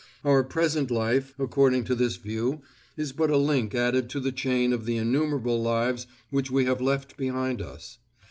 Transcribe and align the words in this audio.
Our 0.25 0.43
present 0.43 0.89
life, 0.89 1.35
according 1.37 1.83
to 1.83 1.93
this 1.93 2.15
view, 2.15 2.63
is 2.97 3.11
but 3.11 3.29
a 3.29 3.37
link 3.37 3.75
added 3.75 4.09
to 4.09 4.19
the 4.19 4.31
chain 4.31 4.73
of 4.73 4.87
the 4.87 4.97
innumerable 4.97 5.61
lives 5.61 6.07
which 6.31 6.49
we 6.49 6.65
have 6.65 6.81
left 6.81 7.17
behind 7.17 7.61
us. 7.61 7.99